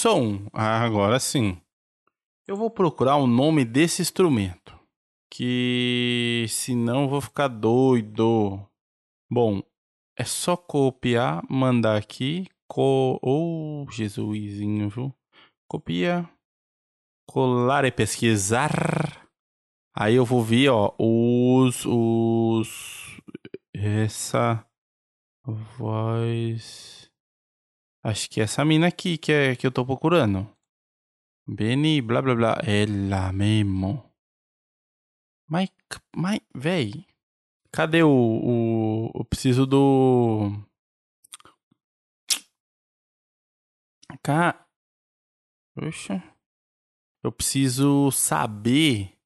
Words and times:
som. 0.00 0.46
Ah, 0.50 0.82
agora 0.82 1.20
sim. 1.20 1.60
Eu 2.48 2.56
vou 2.56 2.70
procurar 2.70 3.16
o 3.16 3.26
nome 3.26 3.66
desse 3.66 4.00
instrumento. 4.00 4.74
Que 5.30 6.46
senão 6.48 7.06
vou 7.06 7.20
ficar 7.20 7.48
doido. 7.48 8.58
Bom, 9.30 9.62
é 10.16 10.24
só 10.24 10.56
copiar, 10.56 11.44
mandar 11.50 11.96
aqui. 11.98 12.46
Co... 12.66 13.20
Oh, 13.22 13.86
Jesusinho, 13.90 14.88
viu? 14.88 15.14
Copia, 15.68 16.28
colar 17.28 17.84
e 17.84 17.92
pesquisar. 17.92 19.28
Aí 19.94 20.14
eu 20.14 20.24
vou 20.24 20.42
ver, 20.42 20.70
ó, 20.70 20.94
os. 20.98 21.84
os 21.84 23.20
essa 23.74 24.64
voz. 25.44 27.09
Acho 28.02 28.30
que 28.30 28.40
é 28.40 28.44
essa 28.44 28.64
mina 28.64 28.86
aqui 28.88 29.18
que, 29.18 29.30
é, 29.30 29.56
que 29.56 29.66
eu 29.66 29.70
tô 29.70 29.84
procurando. 29.84 30.48
Beni, 31.46 32.00
blá 32.00 32.22
blá 32.22 32.34
blá. 32.34 32.58
Ela 32.64 33.32
mesmo. 33.32 34.02
Mas, 35.48 35.68
mas, 36.16 36.40
véi. 36.54 37.06
Cadê 37.72 38.02
o, 38.02 38.08
o. 38.08 39.10
Eu 39.14 39.24
preciso 39.24 39.66
do. 39.66 40.50
Cá. 44.22 44.66
Poxa. 45.74 46.22
Eu 47.22 47.30
preciso 47.30 48.10
saber. 48.10 49.16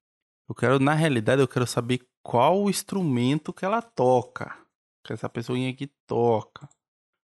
Eu 0.49 0.55
quero, 0.55 0.79
na 0.79 0.95
realidade, 0.95 1.41
eu 1.41 1.49
quero 1.49 1.67
saber 1.67 2.07
qual 2.23 2.69
instrumento 2.69 3.53
que 3.53 3.65
ela 3.65 3.81
toca. 3.81 4.57
Que 5.05 5.13
essa 5.13 5.29
pessoinha 5.29 5.71
aqui 5.71 5.87
toca. 6.07 6.69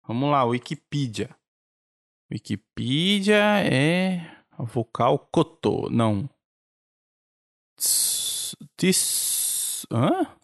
Vamos 0.08 0.30
lá, 0.30 0.42
Wikipedia. 0.42 1.36
Wikipedia 2.32 3.62
é 3.62 4.42
vocal 4.58 5.18
cotô. 5.18 5.90
Não. 5.90 6.26
Tis, 8.74 9.86
hã? 9.92 10.34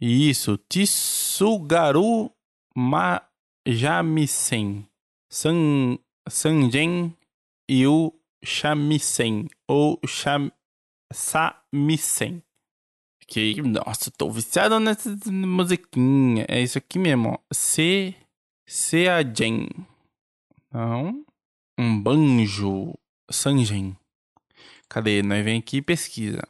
Isso, 0.00 0.56
Tsugaru 0.58 2.30
Majamisen. 3.66 4.86
San, 5.28 5.98
Sanjen 6.28 7.16
e 7.68 7.84
o 7.84 8.12
Shamisen. 8.44 9.48
Ou 9.66 9.98
Sham, 10.06 10.52
Samisen. 11.12 12.44
Que, 13.26 13.60
nossa, 13.60 14.08
tô 14.12 14.30
viciado 14.30 14.78
nessa 14.78 15.18
musiquinha. 15.32 16.46
É 16.48 16.60
isso 16.62 16.78
aqui 16.78 16.96
mesmo, 16.96 17.30
ó. 17.30 17.38
Se, 17.52 18.14
Seajen. 18.68 19.68
Não. 20.72 21.24
Um 21.78 22.02
banjo. 22.02 22.94
Sanjen. 23.30 23.96
Cadê? 24.88 25.22
Nós 25.22 25.44
vem 25.44 25.60
aqui 25.60 25.76
e 25.76 25.82
pesquisa. 25.82 26.42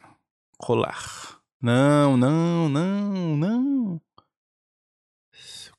Colar. 0.57 1.39
Não, 1.61 2.17
não, 2.17 2.67
não, 2.69 3.37
não. 3.37 4.01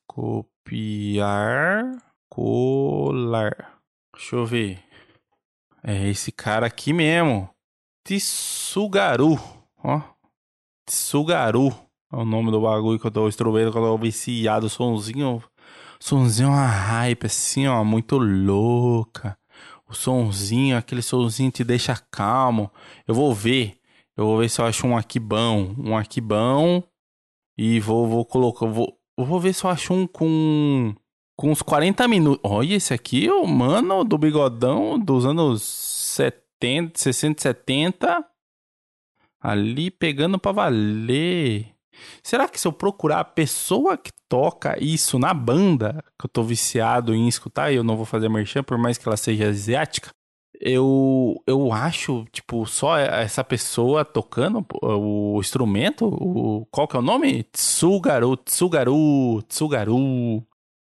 Copiar. 0.07 1.85
Colar. 2.29 3.81
Deixa 4.15 4.37
eu 4.37 4.47
ver. 4.47 4.81
É 5.83 6.09
esse 6.09 6.31
cara 6.31 6.67
aqui 6.67 6.93
mesmo. 6.93 7.51
Tsugaru. 8.05 9.35
Ó. 9.83 10.01
Tsugaru. 10.87 11.71
É 12.13 12.17
o 12.17 12.25
nome 12.25 12.53
do 12.53 12.61
bagulho 12.61 12.99
que 12.99 13.07
eu 13.07 13.11
tô 13.11 13.29
estrubando 13.29 13.73
quando 13.73 13.89
eu 13.89 13.99
viciado. 13.99 14.69
Sonzinho. 14.69 15.43
Sonzinho 16.01 16.49
uma 16.51 16.67
hype 16.67 17.27
assim, 17.27 17.67
ó. 17.67 17.85
Muito 17.85 18.19
louca. 18.19 19.39
O 19.89 19.95
sonzinho, 19.95 20.77
aquele 20.77 21.03
sonzinho 21.03 21.51
te 21.51 21.65
deixa 21.65 21.97
calmo. 22.11 22.71
Eu 23.07 23.15
vou 23.15 23.35
ver. 23.35 23.79
Eu 24.17 24.27
vou 24.27 24.39
ver 24.39 24.51
se 24.51 24.61
eu 24.61 24.67
acho 24.67 24.87
um 24.87 24.97
aqui 24.97 25.19
bom. 25.19 25.75
Um 25.79 25.97
aqui 25.97 26.21
bom. 26.21 26.83
E 27.57 27.81
vou, 27.81 28.07
vou 28.07 28.25
colocar. 28.25 28.67
Vou, 28.67 28.99
eu 29.17 29.25
vou 29.25 29.41
ver 29.41 29.55
se 29.55 29.65
eu 29.65 29.71
acho 29.71 29.93
um 29.95 30.07
com. 30.07 30.95
Com 31.37 31.53
uns 31.53 31.63
40 31.63 32.07
minutos. 32.09 32.41
Olha 32.43 32.75
esse 32.75 32.93
aqui, 32.93 33.31
o 33.31 33.47
mano 33.47 34.03
do 34.03 34.19
bigodão 34.19 34.99
dos 34.99 35.25
anos 35.25 35.63
70, 35.63 36.99
60, 36.99 37.43
70. 37.43 38.25
Ali 39.41 39.91
pegando 39.91 40.39
pra 40.39 40.51
valer. 40.51 41.78
Será 42.23 42.49
que 42.49 42.61
se 42.61 42.67
eu 42.67 42.73
procurar 42.73 43.21
a 43.21 43.25
pessoa 43.25 43.97
que 43.97 44.11
toca 44.29 44.77
isso 44.83 45.19
na 45.19 45.33
banda, 45.33 46.05
que 46.19 46.27
eu 46.27 46.29
tô 46.29 46.43
viciado 46.43 47.15
em 47.15 47.29
escutar, 47.29 47.73
e 47.73 47.77
eu 47.77 47.85
não 47.85 47.97
vou 47.97 48.07
fazer 48.07 48.29
merchan, 48.29 48.63
por 48.63 48.79
mais 48.79 48.99
que 48.99 49.09
ela 49.09 49.17
seja 49.17 49.49
asiática, 49.49 50.11
eu, 50.61 51.41
eu 51.47 51.73
acho, 51.73 52.25
tipo, 52.33 52.67
só 52.67 52.99
essa 52.99 53.45
pessoa 53.45 54.05
tocando 54.05 54.67
o 54.83 55.39
instrumento, 55.41 56.07
o, 56.07 56.67
qual 56.71 56.89
que 56.89 56.97
é 56.97 56.99
o 56.99 57.03
nome? 57.03 57.45
Tsugaru, 57.45 58.37
Tsugaru, 58.37 59.43
Tsugaru. 59.49 60.45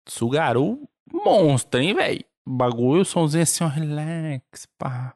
Tsugaru, 0.06 0.88
monstro, 1.12 1.81
hein, 1.81 1.94
velho? 1.94 2.25
Bagulho, 2.47 3.05
somzinho 3.05 3.43
assim, 3.43 3.62
ó, 3.62 3.69
relax, 3.69 4.67
pá. 4.78 5.15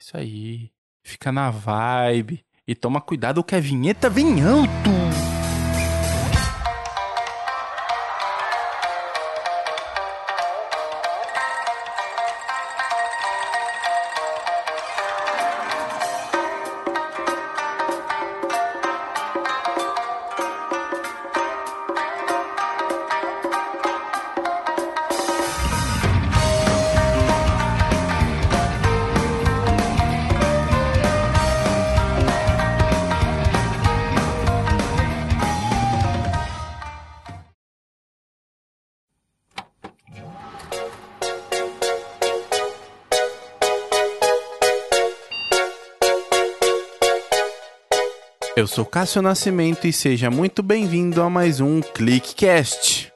Isso 0.00 0.16
aí. 0.16 0.70
Fica 1.04 1.30
na 1.30 1.50
vibe. 1.50 2.44
E 2.66 2.74
toma 2.74 3.00
cuidado 3.00 3.44
que 3.44 3.54
a 3.54 3.60
vinheta 3.60 4.08
vem 4.08 4.42
alto. 4.42 5.11
Eu 48.62 48.66
sou 48.68 48.86
Cássio 48.86 49.20
Nascimento 49.20 49.88
e 49.88 49.92
seja 49.92 50.30
muito 50.30 50.62
bem-vindo 50.62 51.20
a 51.20 51.28
mais 51.28 51.60
um 51.60 51.80
ClickCast. 51.80 53.12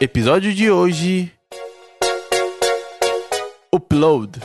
Episódio 0.00 0.54
de 0.54 0.70
hoje: 0.70 1.32
Upload. 3.74 4.38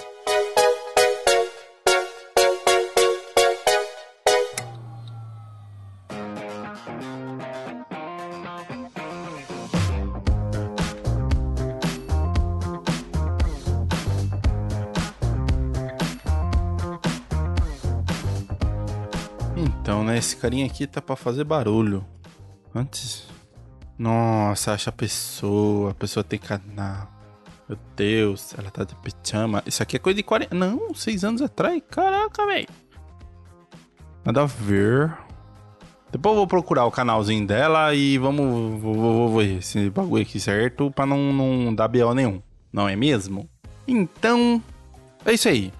Esse 20.17 20.35
carinha 20.35 20.65
aqui 20.65 20.87
tá 20.87 20.99
pra 20.99 21.15
fazer 21.15 21.43
barulho. 21.43 22.03
Antes. 22.73 23.27
Nossa, 23.99 24.73
acha 24.73 24.89
a 24.89 24.93
pessoa. 24.93 25.91
A 25.91 25.93
pessoa 25.93 26.23
tem 26.23 26.39
canal. 26.39 27.07
Meu 27.69 27.77
Deus, 27.95 28.55
ela 28.57 28.71
tá 28.71 28.83
de 28.83 28.95
pijama. 28.95 29.61
Isso 29.65 29.83
aqui 29.83 29.97
é 29.97 29.99
coisa 29.99 30.17
de 30.17 30.23
40. 30.23 30.55
Não, 30.55 30.91
6 30.93 31.23
anos 31.23 31.41
atrás. 31.41 31.81
Caraca, 31.91 32.47
velho. 32.47 32.67
Nada 34.25 34.41
a 34.41 34.45
ver. 34.47 35.15
Depois 36.11 36.33
eu 36.33 36.37
vou 36.37 36.47
procurar 36.47 36.85
o 36.85 36.91
canalzinho 36.91 37.45
dela 37.45 37.93
e 37.93 38.17
vamos. 38.17 38.81
Vou, 38.81 38.93
vou, 38.95 39.29
vou 39.29 39.37
ver 39.37 39.59
esse 39.59 39.89
bagulho 39.91 40.23
aqui 40.23 40.39
certo 40.39 40.89
pra 40.89 41.05
não, 41.05 41.31
não 41.31 41.75
dar 41.75 41.87
BO 41.87 42.15
nenhum. 42.15 42.41
Não 42.73 42.89
é 42.89 42.95
mesmo? 42.95 43.47
Então. 43.87 44.63
É 45.23 45.33
isso 45.33 45.47
aí. 45.47 45.71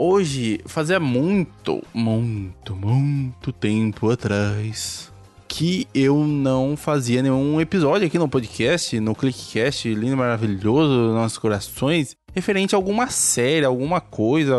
Hoje, 0.00 0.60
fazia 0.64 1.00
muito, 1.00 1.82
muito, 1.92 2.76
muito 2.76 3.50
tempo 3.50 4.08
atrás 4.08 5.12
que 5.48 5.88
eu 5.92 6.24
não 6.24 6.76
fazia 6.76 7.20
nenhum 7.20 7.60
episódio 7.60 8.06
aqui 8.06 8.16
no 8.16 8.28
podcast, 8.28 9.00
no 9.00 9.12
Clickcast, 9.12 9.92
lindo, 9.92 10.16
maravilhoso, 10.16 11.12
nossos 11.12 11.36
corações, 11.36 12.16
referente 12.32 12.76
a 12.76 12.78
alguma 12.78 13.08
série, 13.08 13.66
alguma 13.66 14.00
coisa, 14.00 14.54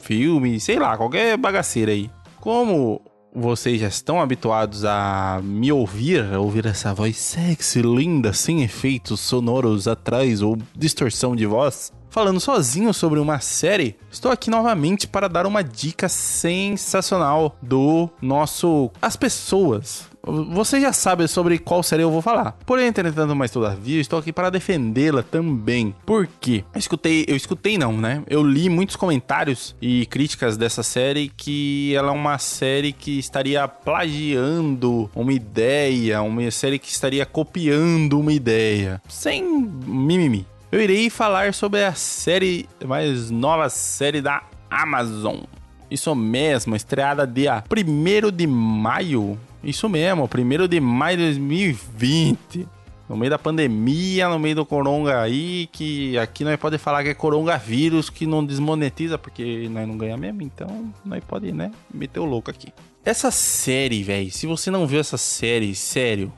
filme, 0.00 0.58
sei 0.58 0.80
lá, 0.80 0.96
qualquer 0.96 1.36
bagaceira 1.36 1.92
aí. 1.92 2.10
Como 2.40 3.00
vocês 3.32 3.80
já 3.80 3.86
estão 3.86 4.20
habituados 4.20 4.84
a 4.84 5.40
me 5.40 5.70
ouvir, 5.70 6.34
a 6.34 6.40
ouvir 6.40 6.66
essa 6.66 6.92
voz 6.92 7.16
sexy, 7.16 7.80
linda, 7.80 8.32
sem 8.32 8.64
efeitos 8.64 9.20
sonoros 9.20 9.86
atrás 9.86 10.42
ou 10.42 10.58
distorção 10.74 11.36
de 11.36 11.46
voz, 11.46 11.92
falando 12.14 12.38
sozinho 12.38 12.94
sobre 12.94 13.18
uma 13.18 13.40
série, 13.40 13.96
estou 14.08 14.30
aqui 14.30 14.48
novamente 14.48 15.04
para 15.04 15.28
dar 15.28 15.46
uma 15.46 15.64
dica 15.64 16.08
sensacional 16.08 17.56
do 17.60 18.08
nosso 18.22 18.88
As 19.02 19.16
Pessoas. 19.16 20.08
Você 20.22 20.80
já 20.80 20.92
sabe 20.92 21.26
sobre 21.26 21.58
qual 21.58 21.82
série 21.82 22.04
eu 22.04 22.12
vou 22.12 22.22
falar. 22.22 22.52
Porém, 22.64 22.86
entretanto, 22.86 23.34
mais 23.34 23.50
todavia, 23.50 24.00
estou 24.00 24.18
aqui 24.18 24.32
para 24.32 24.48
defendê-la 24.48 25.24
também. 25.24 25.92
Por 26.06 26.28
quê? 26.40 26.64
Eu 26.72 26.78
escutei, 26.78 27.24
eu 27.26 27.34
escutei 27.34 27.76
não, 27.76 27.92
né? 27.92 28.22
Eu 28.28 28.44
li 28.44 28.70
muitos 28.70 28.94
comentários 28.94 29.74
e 29.82 30.06
críticas 30.06 30.56
dessa 30.56 30.84
série 30.84 31.28
que 31.36 31.94
ela 31.96 32.10
é 32.10 32.14
uma 32.14 32.38
série 32.38 32.92
que 32.92 33.18
estaria 33.18 33.66
plagiando 33.66 35.10
uma 35.16 35.32
ideia, 35.32 36.22
uma 36.22 36.48
série 36.52 36.78
que 36.78 36.88
estaria 36.88 37.26
copiando 37.26 38.20
uma 38.20 38.32
ideia. 38.32 39.02
Sem 39.08 39.44
mimimi. 39.44 40.46
Eu 40.74 40.80
irei 40.80 41.08
falar 41.08 41.54
sobre 41.54 41.84
a 41.84 41.94
série, 41.94 42.68
mais 42.84 43.30
nova 43.30 43.68
série 43.68 44.20
da 44.20 44.42
Amazon. 44.68 45.44
Isso 45.88 46.12
mesmo, 46.16 46.74
estreada 46.74 47.24
dia 47.24 47.62
1 47.70 48.32
de 48.32 48.44
maio 48.44 49.38
isso 49.62 49.88
mesmo, 49.88 50.26
primeiro 50.26 50.66
de 50.66 50.80
maio 50.80 51.16
de 51.16 51.22
2020. 51.26 52.66
No 53.08 53.16
meio 53.16 53.30
da 53.30 53.38
pandemia, 53.38 54.28
no 54.28 54.36
meio 54.40 54.56
do 54.56 54.66
coronga 54.66 55.22
aí, 55.22 55.68
que 55.70 56.18
aqui 56.18 56.42
nós 56.42 56.56
pode 56.56 56.76
falar 56.76 57.04
que 57.04 57.10
é 57.10 57.14
coronavírus, 57.14 58.10
que 58.10 58.26
não 58.26 58.44
desmonetiza, 58.44 59.16
porque 59.16 59.68
nós 59.70 59.86
não 59.86 59.96
ganhamos 59.96 60.22
mesmo, 60.22 60.42
então 60.42 60.92
nós 61.04 61.22
pode, 61.22 61.52
né, 61.52 61.70
meter 61.92 62.18
o 62.18 62.24
louco 62.24 62.50
aqui. 62.50 62.72
Essa 63.04 63.30
série, 63.30 64.02
velho, 64.02 64.28
se 64.28 64.44
você 64.44 64.72
não 64.72 64.88
viu 64.88 64.98
essa 64.98 65.16
série, 65.16 65.72
sério, 65.72 66.32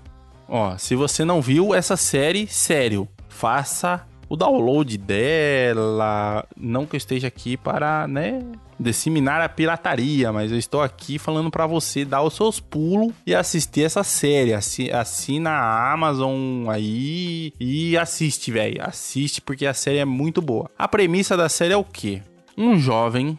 ó, 0.46 0.76
se 0.76 0.94
você 0.94 1.24
não 1.24 1.40
viu 1.40 1.74
essa 1.74 1.96
série, 1.96 2.46
sério, 2.46 3.08
faça 3.30 4.06
o 4.28 4.36
download 4.36 4.96
dela. 4.98 6.46
Não 6.56 6.86
que 6.86 6.96
eu 6.96 6.98
esteja 6.98 7.28
aqui 7.28 7.56
para, 7.56 8.06
né, 8.06 8.42
disseminar 8.78 9.40
a 9.40 9.48
pirataria, 9.48 10.32
mas 10.32 10.52
eu 10.52 10.58
estou 10.58 10.82
aqui 10.82 11.18
falando 11.18 11.50
para 11.50 11.66
você 11.66 12.04
dar 12.04 12.22
os 12.22 12.34
seus 12.34 12.60
pulos 12.60 13.12
e 13.26 13.34
assistir 13.34 13.84
essa 13.84 14.02
série. 14.02 14.52
Assina 14.54 15.50
a 15.50 15.92
Amazon 15.92 16.68
aí 16.68 17.52
e 17.58 17.96
assiste, 17.96 18.50
velho. 18.50 18.82
Assiste 18.82 19.40
porque 19.40 19.66
a 19.66 19.74
série 19.74 19.98
é 19.98 20.04
muito 20.04 20.42
boa. 20.42 20.70
A 20.78 20.86
premissa 20.86 21.36
da 21.36 21.48
série 21.48 21.74
é 21.74 21.76
o 21.76 21.84
quê? 21.84 22.22
Um 22.56 22.78
jovem 22.78 23.38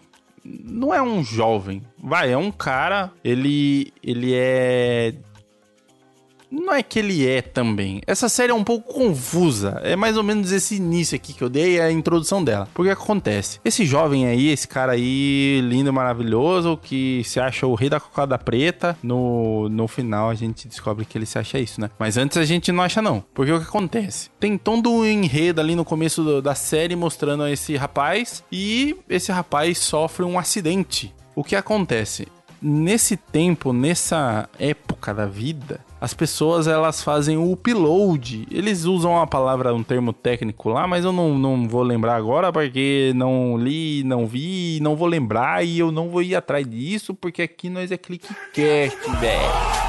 não 0.64 0.94
é 0.94 1.02
um 1.02 1.24
jovem, 1.24 1.82
vai, 2.02 2.32
é 2.32 2.38
um 2.38 2.52
cara, 2.52 3.12
ele 3.24 3.92
ele 4.02 4.34
é 4.34 5.14
não 6.52 6.74
é 6.74 6.82
que 6.82 7.00
ele 7.00 7.28
é 7.28 7.42
também. 7.42 8.02
Essa 8.06 8.30
série 8.30 8.52
é 8.52 8.56
um 8.56 8.64
pouco 8.64 8.94
confusa. 8.94 9.80
É 9.84 9.96
mais 9.96 10.18
ou 10.18 10.24
menos 10.24 10.52
esse 10.52 10.76
início 10.76 11.16
aqui 11.16 11.34
que 11.34 11.44
eu 11.44 11.50
dei, 11.50 11.80
a 11.80 11.92
introdução 11.92 12.44
dela. 12.44 12.68
Porque 12.74 12.92
acontece? 12.92 13.60
Esse 13.64 13.86
jovem 13.86 14.26
aí, 14.26 14.50
esse 14.50 14.68
cara 14.68 14.94
aí, 14.94 15.62
lindo, 15.64 15.92
maravilhoso, 15.92 16.78
que 16.78 17.22
se 17.24 17.40
acha 17.40 17.68
o 17.68 17.76
rei 17.76 17.90
da 17.90 18.00
cocada 18.00 18.38
preta, 18.38 18.98
no, 19.04 19.70
no 19.70 19.88
final 19.88 20.30
a 20.30 20.36
gente 20.36 20.68
descobre 20.68 21.06
que 21.06 21.18
ele 21.18 21.26
se 21.26 21.38
acha 21.38 21.60
isso, 21.60 21.82
né? 21.82 21.90
Mas 22.00 22.18
antes 22.18 22.38
a 22.38 22.46
gente 22.46 22.72
não 22.72 22.84
acha 22.84 23.02
não. 23.02 23.24
Porque 23.34 23.52
o 23.52 23.60
que 23.60 23.68
acontece? 23.68 24.30
Tem 24.40 24.58
todo 24.58 24.92
um 24.92 25.06
enredo 25.06 25.62
ali 25.62 25.76
no 25.76 25.86
começo 25.86 26.24
do, 26.24 26.42
da 26.42 26.56
série 26.56 26.96
mostrando 26.96 27.48
esse 27.48 27.76
rapaz 27.76 28.44
e 28.52 28.96
esse 29.10 29.32
rapaz 29.32 29.78
sofre 29.80 30.24
um 30.24 30.40
acidente. 30.40 31.14
O 31.36 31.44
que 31.44 31.56
acontece? 31.56 32.28
Nesse 32.60 33.16
tempo, 33.16 33.72
nessa 33.72 34.50
época 34.58 35.14
da 35.14 35.28
vida, 35.28 35.80
as 36.02 36.14
pessoas 36.16 36.68
elas 36.68 37.04
fazem 37.04 37.38
o 37.38 37.52
upload. 37.52 38.48
Eles 38.50 38.86
usam 38.86 39.20
a 39.22 39.28
palavra, 39.28 39.74
um 39.76 39.84
termo 39.84 40.12
técnico 40.12 40.70
lá, 40.70 40.88
mas 40.88 41.06
eu 41.06 41.12
não, 41.12 41.38
não 41.38 41.68
vou 41.68 41.84
lembrar 41.84 42.16
agora 42.16 42.52
porque 42.52 43.12
não 43.16 43.58
li, 43.58 44.04
não 44.04 44.26
vi, 44.26 44.80
não 44.82 44.96
vou 44.96 45.08
lembrar 45.08 45.64
e 45.64 45.78
eu 45.78 45.92
não 45.92 46.10
vou 46.10 46.24
ir 46.24 46.36
atrás 46.36 46.68
disso 46.68 47.14
porque 47.14 47.44
aqui 47.44 47.70
nós 47.70 47.92
é 47.92 47.98
clickcast, 47.98 48.98
velho. 49.20 49.88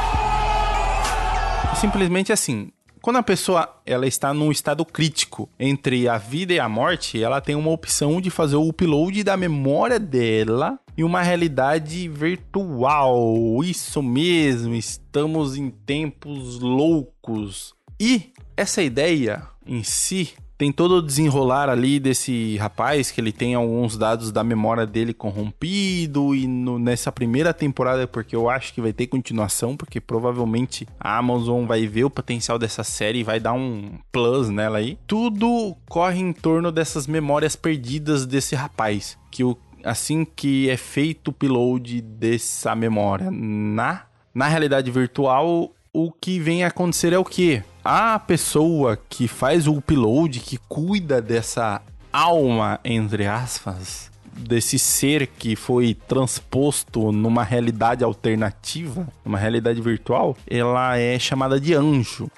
Simplesmente 1.76 2.32
assim, 2.32 2.70
quando 3.00 3.16
a 3.16 3.22
pessoa 3.22 3.80
ela 3.86 4.06
está 4.06 4.34
num 4.34 4.50
estado 4.50 4.84
crítico 4.84 5.48
entre 5.58 6.06
a 6.06 6.18
vida 6.18 6.52
e 6.52 6.60
a 6.60 6.68
morte, 6.68 7.22
ela 7.22 7.40
tem 7.40 7.54
uma 7.54 7.70
opção 7.70 8.20
de 8.20 8.28
fazer 8.28 8.56
o 8.56 8.68
upload 8.68 9.24
da 9.24 9.36
memória 9.38 9.98
dela 9.98 10.78
em 10.98 11.04
uma 11.04 11.22
realidade 11.22 12.08
virtual. 12.08 13.62
Isso 13.62 14.02
mesmo, 14.02 14.74
estamos 14.74 15.56
em 15.56 15.70
tempos 15.70 16.58
loucos. 16.58 17.72
E 18.00 18.32
essa 18.56 18.82
ideia 18.82 19.44
em 19.64 19.84
si 19.84 20.34
tem 20.56 20.72
todo 20.72 20.96
o 20.96 21.02
desenrolar 21.02 21.68
ali 21.68 22.00
desse 22.00 22.56
rapaz 22.56 23.12
que 23.12 23.20
ele 23.20 23.30
tem 23.30 23.54
alguns 23.54 23.96
dados 23.96 24.32
da 24.32 24.42
memória 24.42 24.84
dele 24.84 25.14
corrompido 25.14 26.34
e 26.34 26.48
no, 26.48 26.80
nessa 26.80 27.12
primeira 27.12 27.54
temporada 27.54 28.08
porque 28.08 28.34
eu 28.34 28.50
acho 28.50 28.74
que 28.74 28.80
vai 28.80 28.92
ter 28.92 29.06
continuação 29.06 29.76
porque 29.76 30.00
provavelmente 30.00 30.84
a 30.98 31.16
Amazon 31.16 31.64
vai 31.64 31.86
ver 31.86 32.02
o 32.02 32.10
potencial 32.10 32.58
dessa 32.58 32.82
série 32.82 33.20
e 33.20 33.24
vai 33.24 33.38
dar 33.38 33.52
um 33.52 34.00
plus 34.10 34.48
nela 34.48 34.78
aí. 34.78 34.98
Tudo 35.06 35.76
corre 35.88 36.18
em 36.18 36.32
torno 36.32 36.72
dessas 36.72 37.06
memórias 37.06 37.54
perdidas 37.54 38.26
desse 38.26 38.56
rapaz 38.56 39.16
que 39.30 39.44
o 39.44 39.56
assim 39.84 40.24
que 40.24 40.68
é 40.68 40.76
feito 40.76 41.28
o 41.28 41.30
upload 41.30 42.00
dessa 42.00 42.74
memória 42.74 43.30
na, 43.30 44.02
na 44.34 44.48
realidade 44.48 44.90
virtual, 44.90 45.72
o 45.92 46.12
que 46.12 46.38
vem 46.38 46.64
a 46.64 46.68
acontecer 46.68 47.12
é 47.12 47.18
o 47.18 47.24
que? 47.24 47.62
A 47.84 48.18
pessoa 48.18 48.98
que 49.08 49.26
faz 49.26 49.66
o 49.66 49.74
upload, 49.74 50.40
que 50.40 50.58
cuida 50.68 51.20
dessa 51.22 51.82
alma, 52.12 52.78
entre 52.84 53.26
aspas, 53.26 54.10
desse 54.38 54.78
ser 54.78 55.26
que 55.26 55.56
foi 55.56 55.94
transposto 55.94 57.10
numa 57.10 57.42
realidade 57.42 58.04
alternativa, 58.04 59.08
numa 59.24 59.38
realidade 59.38 59.80
virtual, 59.80 60.36
ela 60.46 60.96
é 60.96 61.18
chamada 61.18 61.60
de 61.60 61.74
anjo. 61.74 62.30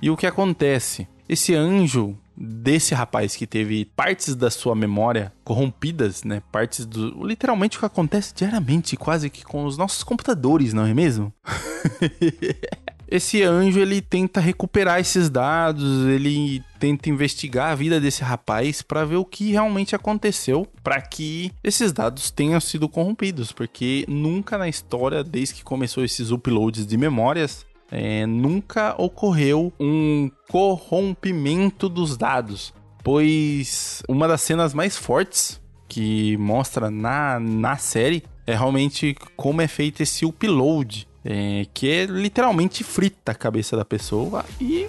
E 0.00 0.10
o 0.10 0.16
que 0.16 0.26
acontece? 0.26 1.08
Esse 1.28 1.54
anjo 1.54 2.16
desse 2.40 2.94
rapaz 2.94 3.36
que 3.36 3.46
teve 3.46 3.84
partes 3.84 4.34
da 4.34 4.50
sua 4.50 4.74
memória 4.74 5.30
corrompidas, 5.44 6.24
né? 6.24 6.42
Partes 6.50 6.86
do. 6.86 7.26
Literalmente 7.26 7.76
o 7.76 7.80
que 7.80 7.86
acontece 7.86 8.34
diariamente, 8.34 8.96
quase 8.96 9.28
que 9.28 9.44
com 9.44 9.66
os 9.66 9.76
nossos 9.76 10.02
computadores, 10.02 10.72
não 10.72 10.86
é 10.86 10.94
mesmo? 10.94 11.30
esse 13.10 13.42
anjo 13.42 13.80
ele 13.80 14.00
tenta 14.00 14.40
recuperar 14.40 15.00
esses 15.00 15.28
dados, 15.28 16.06
ele 16.06 16.62
tenta 16.78 17.10
investigar 17.10 17.72
a 17.72 17.74
vida 17.74 18.00
desse 18.00 18.22
rapaz 18.22 18.80
para 18.80 19.04
ver 19.04 19.16
o 19.16 19.24
que 19.24 19.50
realmente 19.50 19.94
aconteceu 19.96 20.66
para 20.82 21.00
que 21.00 21.52
esses 21.62 21.92
dados 21.92 22.30
tenham 22.30 22.60
sido 22.60 22.88
corrompidos, 22.88 23.52
porque 23.52 24.04
nunca 24.08 24.56
na 24.56 24.68
história, 24.68 25.24
desde 25.24 25.56
que 25.56 25.64
começou 25.64 26.04
esses 26.04 26.30
uploads 26.30 26.86
de 26.86 26.96
memórias, 26.96 27.66
é, 27.90 28.24
nunca 28.26 28.94
ocorreu 28.96 29.72
um 29.78 30.30
corrompimento 30.48 31.88
dos 31.88 32.16
dados, 32.16 32.72
pois 33.02 34.02
uma 34.08 34.28
das 34.28 34.42
cenas 34.42 34.72
mais 34.72 34.96
fortes 34.96 35.60
que 35.88 36.36
mostra 36.36 36.90
na, 36.90 37.40
na 37.40 37.76
série 37.76 38.22
é 38.46 38.54
realmente 38.54 39.16
como 39.36 39.60
é 39.60 39.68
feito 39.68 40.02
esse 40.02 40.24
upload, 40.24 41.08
é, 41.24 41.66
que 41.74 41.88
é 41.88 42.04
literalmente 42.06 42.84
frita 42.84 43.32
a 43.32 43.34
cabeça 43.34 43.76
da 43.76 43.84
pessoa 43.84 44.44
e 44.60 44.86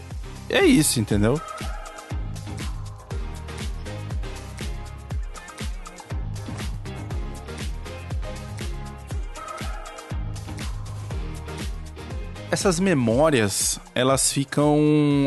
é 0.49 0.63
isso, 0.63 0.99
entendeu? 0.99 1.39
Essas 12.51 12.79
memórias, 12.79 13.79
elas 13.95 14.31
ficam 14.31 14.77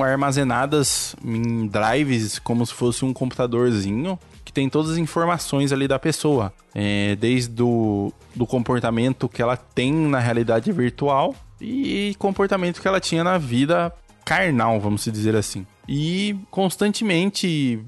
armazenadas 0.04 1.16
em 1.24 1.66
drives 1.66 2.38
como 2.38 2.64
se 2.66 2.74
fosse 2.74 3.04
um 3.04 3.12
computadorzinho 3.12 4.18
que 4.44 4.52
tem 4.52 4.68
todas 4.68 4.92
as 4.92 4.98
informações 4.98 5.72
ali 5.72 5.88
da 5.88 5.98
pessoa. 5.98 6.52
É, 6.74 7.16
desde 7.16 7.62
o 7.62 8.12
do 8.34 8.46
comportamento 8.46 9.28
que 9.28 9.40
ela 9.40 9.56
tem 9.56 9.92
na 9.92 10.18
realidade 10.18 10.70
virtual 10.70 11.34
e 11.60 12.14
comportamento 12.18 12.80
que 12.80 12.86
ela 12.86 13.00
tinha 13.00 13.24
na 13.24 13.38
vida 13.38 13.92
carnal, 14.24 14.78
vamos 14.80 15.04
dizer 15.04 15.36
assim. 15.36 15.66
E 15.88 16.36
constantemente, 16.50 17.80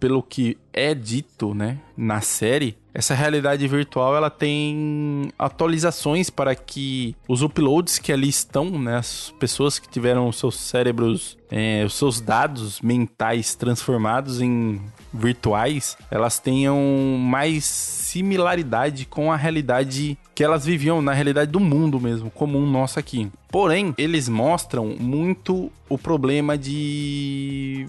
pelo 0.00 0.22
que 0.22 0.56
é 0.72 0.94
dito, 0.94 1.54
né, 1.54 1.78
na 1.96 2.20
série, 2.22 2.76
essa 2.92 3.14
realidade 3.14 3.66
virtual 3.68 4.16
ela 4.16 4.30
tem 4.30 5.30
atualizações 5.38 6.30
para 6.30 6.54
que 6.54 7.14
os 7.28 7.42
uploads 7.42 7.98
que 7.98 8.12
ali 8.12 8.28
estão, 8.28 8.70
né, 8.78 8.96
as 8.96 9.32
pessoas 9.38 9.78
que 9.78 9.88
tiveram 9.88 10.32
seus 10.32 10.58
cérebros, 10.58 11.36
é, 11.50 11.84
os 11.84 11.94
seus 11.94 12.20
dados 12.20 12.80
mentais 12.80 13.54
transformados 13.54 14.40
em 14.40 14.80
virtuais, 15.12 15.96
elas 16.10 16.38
tenham 16.38 16.78
mais 17.18 17.64
similaridade 17.64 19.06
com 19.06 19.32
a 19.32 19.36
realidade 19.36 20.16
que 20.34 20.44
elas 20.44 20.64
viviam 20.64 21.02
na 21.02 21.12
realidade 21.12 21.50
do 21.50 21.60
mundo 21.60 22.00
mesmo, 22.00 22.30
comum 22.30 22.66
nosso 22.66 22.98
aqui. 22.98 23.30
Porém, 23.50 23.92
eles 23.98 24.28
mostram 24.28 24.94
muito 24.98 25.70
o 25.88 25.98
problema 25.98 26.56
de, 26.56 27.86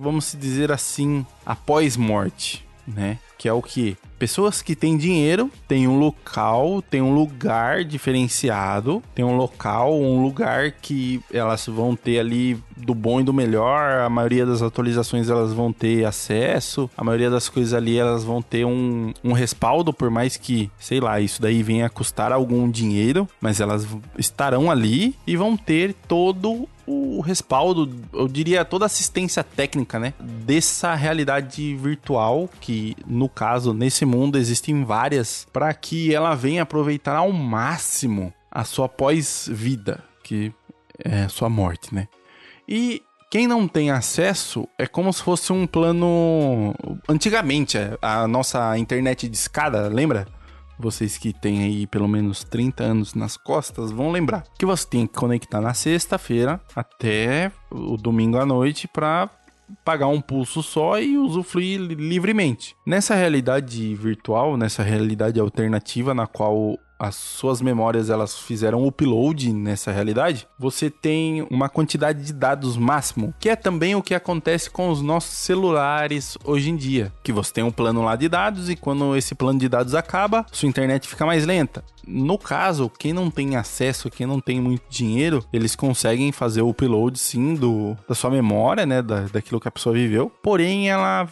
vamos 0.00 0.34
dizer 0.38 0.72
assim, 0.72 1.24
após 1.44 1.96
morte, 1.96 2.66
né? 2.86 3.18
Que 3.38 3.48
é 3.48 3.52
o 3.52 3.62
que 3.62 3.96
pessoas 4.24 4.62
que 4.62 4.74
têm 4.74 4.96
dinheiro 4.96 5.50
têm 5.68 5.86
um 5.86 5.98
local, 5.98 6.80
têm 6.80 7.02
um 7.02 7.14
lugar 7.14 7.84
diferenciado, 7.84 9.02
tem 9.14 9.22
um 9.22 9.36
local, 9.36 10.00
um 10.00 10.22
lugar 10.22 10.72
que 10.72 11.20
elas 11.30 11.66
vão 11.66 11.94
ter 11.94 12.20
ali 12.20 12.58
do 12.74 12.94
bom 12.94 13.20
e 13.20 13.22
do 13.22 13.34
melhor. 13.34 14.00
A 14.00 14.08
maioria 14.08 14.46
das 14.46 14.62
atualizações 14.62 15.28
elas 15.28 15.52
vão 15.52 15.70
ter 15.70 16.06
acesso, 16.06 16.88
a 16.96 17.04
maioria 17.04 17.28
das 17.28 17.50
coisas 17.50 17.74
ali 17.74 17.98
elas 17.98 18.24
vão 18.24 18.40
ter 18.40 18.64
um, 18.64 19.12
um 19.22 19.34
respaldo, 19.34 19.92
por 19.92 20.08
mais 20.08 20.38
que, 20.38 20.70
sei 20.78 21.00
lá, 21.00 21.20
isso 21.20 21.42
daí 21.42 21.62
venha 21.62 21.84
a 21.84 21.90
custar 21.90 22.32
algum 22.32 22.70
dinheiro, 22.70 23.28
mas 23.42 23.60
elas 23.60 23.86
estarão 24.16 24.70
ali 24.70 25.14
e 25.26 25.36
vão 25.36 25.54
ter 25.54 25.92
todo 26.08 26.66
o 26.86 27.20
respaldo, 27.20 27.90
eu 28.12 28.28
diria 28.28 28.64
toda 28.64 28.84
assistência 28.86 29.42
técnica, 29.42 29.98
né, 29.98 30.12
dessa 30.20 30.94
realidade 30.94 31.74
virtual 31.76 32.48
que 32.60 32.96
no 33.06 33.28
caso 33.28 33.72
nesse 33.72 34.04
mundo 34.14 34.38
existem 34.38 34.84
várias 34.84 35.46
para 35.52 35.72
que 35.74 36.14
ela 36.14 36.34
venha 36.34 36.62
aproveitar 36.62 37.16
ao 37.16 37.32
máximo 37.32 38.32
a 38.50 38.64
sua 38.64 38.88
pós-vida, 38.88 40.02
que 40.22 40.52
é 40.98 41.28
sua 41.28 41.48
morte, 41.48 41.94
né? 41.94 42.08
E 42.68 43.02
quem 43.30 43.46
não 43.46 43.66
tem 43.66 43.90
acesso 43.90 44.68
é 44.78 44.86
como 44.86 45.12
se 45.12 45.22
fosse 45.22 45.52
um 45.52 45.66
plano 45.66 46.74
antigamente, 47.08 47.76
a 48.00 48.28
nossa 48.28 48.78
internet 48.78 49.28
de 49.28 49.36
escada, 49.36 49.88
lembra? 49.88 50.26
vocês 50.78 51.16
que 51.16 51.32
têm 51.32 51.62
aí 51.62 51.86
pelo 51.86 52.08
menos 52.08 52.44
30 52.44 52.82
anos 52.82 53.14
nas 53.14 53.36
costas 53.36 53.90
vão 53.90 54.10
lembrar 54.10 54.44
que 54.58 54.66
você 54.66 54.86
tem 54.86 55.06
que 55.06 55.14
conectar 55.14 55.60
na 55.60 55.74
sexta-feira 55.74 56.60
até 56.74 57.52
o 57.70 57.96
domingo 57.96 58.38
à 58.38 58.46
noite 58.46 58.88
para 58.88 59.30
pagar 59.84 60.08
um 60.08 60.20
pulso 60.20 60.62
só 60.62 60.98
e 60.98 61.16
usufruir 61.16 61.80
livremente. 61.80 62.76
Nessa 62.86 63.14
realidade 63.14 63.94
virtual, 63.94 64.56
nessa 64.56 64.82
realidade 64.82 65.40
alternativa 65.40 66.14
na 66.14 66.26
qual 66.26 66.78
as 66.98 67.14
suas 67.14 67.60
memórias 67.60 68.10
elas 68.10 68.38
fizeram 68.38 68.86
upload 68.86 69.52
nessa 69.52 69.90
realidade, 69.90 70.46
você 70.58 70.88
tem 70.90 71.46
uma 71.50 71.68
quantidade 71.68 72.24
de 72.24 72.32
dados 72.32 72.76
máximo, 72.76 73.34
que 73.38 73.48
é 73.48 73.56
também 73.56 73.94
o 73.94 74.02
que 74.02 74.14
acontece 74.14 74.70
com 74.70 74.90
os 74.90 75.02
nossos 75.02 75.36
celulares 75.38 76.38
hoje 76.44 76.70
em 76.70 76.76
dia, 76.76 77.12
que 77.22 77.32
você 77.32 77.52
tem 77.52 77.64
um 77.64 77.70
plano 77.70 78.02
lá 78.02 78.16
de 78.16 78.28
dados 78.28 78.70
e 78.70 78.76
quando 78.76 79.16
esse 79.16 79.34
plano 79.34 79.58
de 79.58 79.68
dados 79.68 79.94
acaba, 79.94 80.46
sua 80.52 80.68
internet 80.68 81.08
fica 81.08 81.26
mais 81.26 81.46
lenta. 81.46 81.84
No 82.06 82.38
caso, 82.38 82.90
quem 82.98 83.12
não 83.12 83.30
tem 83.30 83.56
acesso, 83.56 84.10
quem 84.10 84.26
não 84.26 84.40
tem 84.40 84.60
muito 84.60 84.84
dinheiro, 84.90 85.44
eles 85.52 85.74
conseguem 85.74 86.32
fazer 86.32 86.62
o 86.62 86.68
upload 86.68 87.18
sim 87.18 87.54
do, 87.54 87.96
da 88.08 88.14
sua 88.14 88.30
memória, 88.30 88.84
né, 88.84 89.00
da, 89.00 89.20
daquilo 89.22 89.60
que 89.60 89.68
a 89.68 89.70
pessoa 89.70 89.94
viveu. 89.94 90.30
Porém, 90.42 90.90
ela 90.90 91.26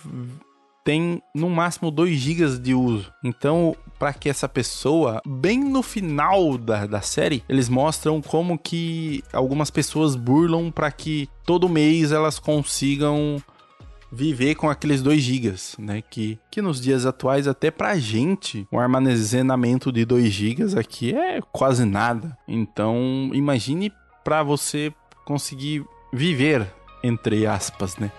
tem 0.85 1.23
no 1.35 1.49
máximo 1.49 1.91
2 1.91 2.17
GB 2.17 2.59
de 2.59 2.75
uso. 2.75 3.13
Então, 3.23 3.77
para 3.99 4.13
que 4.13 4.29
essa 4.29 4.49
pessoa, 4.49 5.21
bem 5.27 5.59
no 5.59 5.83
final 5.83 6.59
da, 6.59 6.87
da 6.87 7.01
série, 7.01 7.45
eles 7.49 7.69
mostram 7.69 8.21
como 8.21 8.59
que 8.59 9.23
algumas 9.33 9.71
pessoas 9.71 10.17
burlam 10.17 10.71
para 10.71 10.91
que 10.91 11.29
todo 11.45 11.69
mês 11.69 12.13
elas 12.13 12.39
consigam 12.39 13.43
viver 14.13 14.57
com 14.57 14.69
aqueles 14.69 15.03
2 15.03 15.23
GB, 15.23 15.55
né? 15.79 16.03
Que, 16.03 16.39
que 16.51 16.61
nos 16.61 16.81
dias 16.81 17.07
atuais, 17.07 17.49
até 17.49 17.71
pra 17.71 17.99
gente, 17.99 18.67
o 18.71 18.79
armazenamento 18.79 19.91
de 19.91 20.05
2 20.05 20.31
GB 20.31 20.79
aqui 20.79 21.15
é 21.15 21.41
quase 21.51 21.85
nada. 21.87 22.37
Então, 22.47 23.31
imagine 23.33 23.91
para 24.23 24.43
você 24.43 24.93
conseguir 25.25 25.85
viver, 26.13 26.67
entre 27.03 27.47
aspas, 27.47 27.97
né? 27.97 28.13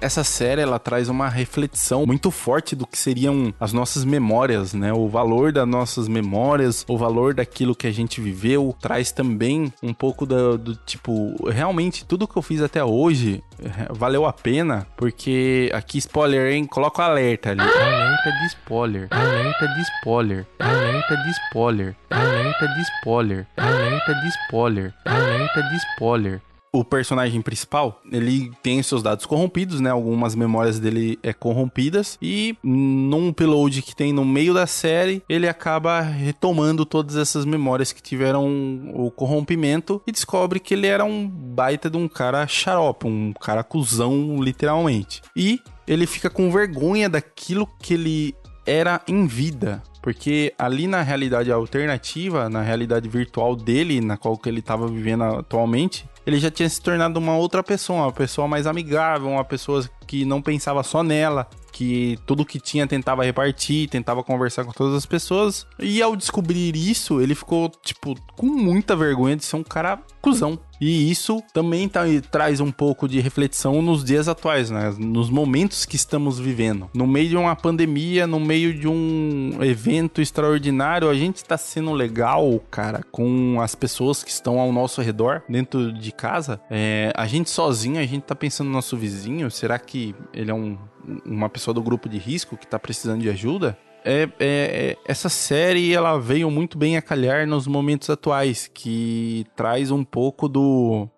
Essa 0.00 0.24
série 0.24 0.60
ela 0.60 0.78
traz 0.78 1.08
uma 1.08 1.28
reflexão 1.28 2.06
muito 2.06 2.30
forte 2.30 2.74
do 2.74 2.86
que 2.86 2.98
seriam 2.98 3.52
as 3.58 3.72
nossas 3.72 4.04
memórias, 4.04 4.74
né? 4.74 4.92
O 4.92 5.08
valor 5.08 5.52
das 5.52 5.66
nossas 5.66 6.08
memórias, 6.08 6.84
o 6.88 6.96
valor 6.96 7.34
daquilo 7.34 7.74
que 7.74 7.86
a 7.86 7.92
gente 7.92 8.20
viveu, 8.20 8.74
traz 8.80 9.12
também 9.12 9.72
um 9.82 9.92
pouco 9.92 10.26
do, 10.26 10.58
do 10.58 10.76
tipo, 10.76 11.36
realmente 11.48 12.04
tudo 12.04 12.28
que 12.28 12.36
eu 12.36 12.42
fiz 12.42 12.62
até 12.62 12.82
hoje 12.84 13.42
é, 13.62 13.92
valeu 13.92 14.24
a 14.24 14.32
pena, 14.32 14.86
porque 14.96 15.70
aqui 15.72 15.98
spoiler, 15.98 16.52
hein? 16.52 16.64
Coloca 16.64 17.02
o 17.02 17.04
alerta 17.04 17.50
ali. 17.50 17.60
Alerta 17.60 18.32
de 18.40 18.46
spoiler. 18.46 19.08
Alerta 19.10 19.68
de 19.68 19.82
spoiler. 19.82 20.46
Alerta 20.58 21.16
de 21.16 21.30
spoiler. 21.30 21.96
Alerta 22.10 22.68
de 22.68 22.80
spoiler. 22.82 23.46
Alerta 23.56 24.14
de 24.14 24.28
spoiler. 24.28 24.94
Alerta 25.04 25.62
de 25.62 25.76
spoiler 25.76 26.42
o 26.72 26.84
personagem 26.84 27.40
principal, 27.40 28.00
ele 28.10 28.52
tem 28.62 28.82
seus 28.82 29.02
dados 29.02 29.26
corrompidos, 29.26 29.80
né? 29.80 29.90
Algumas 29.90 30.34
memórias 30.34 30.78
dele 30.78 31.18
é 31.22 31.32
corrompidas 31.32 32.18
e 32.20 32.56
num 32.62 33.28
upload 33.28 33.82
que 33.82 33.94
tem 33.94 34.12
no 34.12 34.24
meio 34.24 34.52
da 34.52 34.66
série, 34.66 35.22
ele 35.28 35.48
acaba 35.48 36.00
retomando 36.00 36.84
todas 36.84 37.16
essas 37.16 37.44
memórias 37.44 37.92
que 37.92 38.02
tiveram 38.02 38.46
o 38.94 39.10
corrompimento 39.10 40.02
e 40.06 40.12
descobre 40.12 40.60
que 40.60 40.74
ele 40.74 40.86
era 40.86 41.04
um 41.04 41.28
baita 41.28 41.88
de 41.88 41.96
um 41.96 42.08
cara 42.08 42.46
xarope, 42.46 43.06
um 43.06 43.32
cara 43.32 43.64
cuzão, 43.64 44.42
literalmente. 44.42 45.22
E 45.34 45.60
ele 45.86 46.06
fica 46.06 46.28
com 46.28 46.50
vergonha 46.50 47.08
daquilo 47.08 47.66
que 47.80 47.94
ele 47.94 48.34
era 48.66 49.00
em 49.08 49.26
vida. 49.26 49.82
Porque 50.02 50.54
ali 50.58 50.86
na 50.86 51.02
realidade 51.02 51.50
alternativa, 51.50 52.48
na 52.48 52.62
realidade 52.62 53.08
virtual 53.08 53.56
dele, 53.56 54.00
na 54.00 54.16
qual 54.16 54.36
que 54.38 54.48
ele 54.48 54.60
estava 54.60 54.86
vivendo 54.86 55.24
atualmente, 55.24 56.08
ele 56.28 56.38
já 56.38 56.50
tinha 56.50 56.68
se 56.68 56.78
tornado 56.78 57.16
uma 57.16 57.34
outra 57.38 57.62
pessoa, 57.62 58.02
uma 58.02 58.12
pessoa 58.12 58.46
mais 58.46 58.66
amigável, 58.66 59.30
uma 59.30 59.44
pessoa 59.44 59.88
que 60.06 60.26
não 60.26 60.42
pensava 60.42 60.82
só 60.82 61.02
nela, 61.02 61.48
que 61.78 62.18
tudo 62.26 62.44
que 62.44 62.58
tinha 62.58 62.88
tentava 62.88 63.22
repartir, 63.22 63.88
tentava 63.88 64.24
conversar 64.24 64.64
com 64.64 64.72
todas 64.72 64.94
as 64.94 65.06
pessoas. 65.06 65.64
E 65.78 66.02
ao 66.02 66.16
descobrir 66.16 66.74
isso, 66.74 67.20
ele 67.20 67.36
ficou, 67.36 67.70
tipo, 67.84 68.16
com 68.36 68.46
muita 68.46 68.96
vergonha 68.96 69.36
de 69.36 69.44
ser 69.44 69.54
um 69.54 69.62
cara 69.62 70.02
cuzão. 70.20 70.58
E 70.80 71.08
isso 71.08 71.40
também 71.54 71.88
tá, 71.88 72.02
traz 72.32 72.58
um 72.58 72.72
pouco 72.72 73.08
de 73.08 73.20
reflexão 73.20 73.80
nos 73.80 74.04
dias 74.04 74.26
atuais, 74.26 74.70
né? 74.70 74.92
Nos 74.98 75.30
momentos 75.30 75.84
que 75.84 75.94
estamos 75.94 76.40
vivendo. 76.40 76.90
No 76.92 77.06
meio 77.06 77.28
de 77.28 77.36
uma 77.36 77.54
pandemia, 77.54 78.26
no 78.26 78.40
meio 78.40 78.74
de 78.74 78.88
um 78.88 79.58
evento 79.60 80.20
extraordinário, 80.20 81.08
a 81.08 81.14
gente 81.14 81.36
está 81.36 81.56
sendo 81.56 81.92
legal, 81.92 82.60
cara, 82.72 83.02
com 83.12 83.60
as 83.60 83.76
pessoas 83.76 84.24
que 84.24 84.30
estão 84.30 84.58
ao 84.58 84.72
nosso 84.72 85.00
redor, 85.00 85.42
dentro 85.48 85.92
de 85.92 86.10
casa. 86.10 86.60
É, 86.68 87.12
a 87.14 87.26
gente 87.26 87.50
sozinho, 87.50 88.00
a 88.00 88.06
gente 88.06 88.22
tá 88.22 88.34
pensando 88.34 88.66
no 88.66 88.72
nosso 88.72 88.96
vizinho. 88.96 89.48
Será 89.48 89.78
que 89.78 90.14
ele 90.32 90.50
é 90.50 90.54
um, 90.54 90.76
uma 91.24 91.48
pessoa 91.48 91.74
do 91.74 91.82
grupo 91.82 92.08
de 92.08 92.18
risco 92.18 92.56
que 92.56 92.66
tá 92.66 92.78
precisando 92.78 93.22
de 93.22 93.30
ajuda? 93.30 93.78
É, 94.04 94.22
é, 94.22 94.28
é, 94.40 94.96
essa 95.04 95.28
série 95.28 95.92
ela 95.92 96.18
veio 96.18 96.50
muito 96.50 96.78
bem 96.78 96.96
a 96.96 97.02
calhar 97.02 97.46
nos 97.46 97.66
momentos 97.66 98.08
atuais, 98.08 98.70
que 98.72 99.44
traz 99.56 99.90
um 99.90 100.04
pouco 100.04 100.48
do 100.48 101.08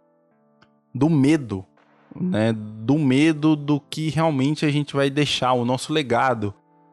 do 0.92 1.09
medo, 1.09 1.64
né? 2.18 2.52
Do 2.52 2.99
medo 2.99 3.54
do 3.54 3.80
que 3.80 4.11
realmente 4.11 4.66
a 4.66 4.70
gente 4.70 4.94
vai 4.94 5.09
deixar, 5.09 5.52
o 5.52 5.64
nosso 5.64 5.92
legado, 5.92 6.52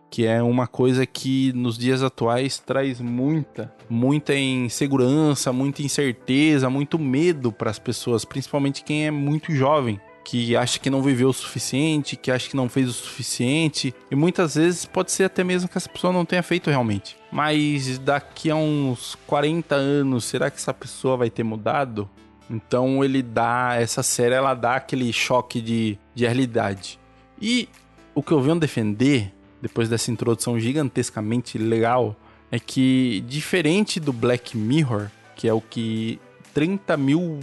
que 0.10 0.26
é 0.26 0.42
uma 0.42 0.68
coisa 0.68 1.06
que 1.06 1.52
nos 1.54 1.78
dias 1.78 2.04
atuais 2.04 2.60
traz 2.60 3.02
muita, 3.02 3.74
muita 3.90 4.36
insegurança, 4.36 5.52
muita 5.52 5.82
incerteza, 5.82 6.70
muito 6.70 7.00
medo 7.00 7.52
para 7.52 7.72
as 7.72 7.80
pessoas, 7.80 8.24
principalmente 8.24 8.84
quem 8.84 9.08
é 9.08 9.12
muito 9.12 9.52
jovem 9.52 10.00
que 10.28 10.58
acha 10.58 10.78
que 10.78 10.90
não 10.90 11.02
viveu 11.02 11.30
o 11.30 11.34
suficiente, 11.34 12.18
que 12.18 12.30
acha 12.30 12.50
que 12.50 12.56
não 12.58 12.68
fez 12.68 12.90
o 12.90 12.92
suficiente, 12.92 13.96
e 14.12 14.16
muitas 14.16 14.56
vezes 14.56 14.84
pode 14.84 15.10
ser 15.10 15.24
até 15.24 15.42
mesmo 15.42 15.70
que 15.70 15.78
essa 15.78 15.88
pessoa 15.88 16.12
não 16.12 16.26
tenha 16.26 16.44
feito 16.44 16.70
realmente. 16.70 17.16
Mas 17.32 17.98
daqui 17.98 18.50
a 18.50 18.56
uns 18.58 19.16
40 19.26 19.74
anos, 19.74 20.26
será 20.26 20.52
que 20.52 20.58
essa 20.58 20.74
pessoa 20.74 21.16
vai 21.16 21.30
ter 21.30 21.44
mudado? 21.44 22.10
Então 22.50 23.06
ele 23.06 23.24
dá, 23.24 23.76
essa 23.80 24.04
série 24.04 24.36
ela 24.36 24.54
dá 24.54 24.76
aquele 24.76 25.14
choque 25.14 25.62
de, 25.62 25.98
de 26.14 26.26
realidade. 26.26 27.00
E 27.42 27.70
o 28.14 28.22
que 28.22 28.34
eu 28.34 28.42
venho 28.42 28.60
defender 28.60 29.32
depois 29.62 29.88
dessa 29.88 30.12
introdução 30.12 30.60
gigantescamente 30.60 31.58
legal, 31.58 32.18
é 32.52 32.60
que 32.60 33.24
diferente 33.28 33.98
do 33.98 34.12
Black 34.12 34.58
Mirror, 34.58 35.10
que 35.38 35.48
é 35.48 35.54
o 35.54 35.62
que 35.62 36.20
30 36.54 36.98
mil 36.98 37.40